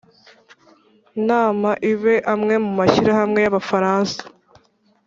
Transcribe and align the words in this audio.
nama 1.27 1.69
ibe, 1.91 2.15
amwe 2.33 2.55
mu 2.63 2.71
mashyirahamwe 2.79 3.39
y'abafaransa 3.41 4.21